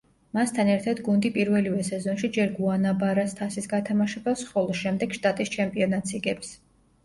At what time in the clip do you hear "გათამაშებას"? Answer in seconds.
3.77-4.45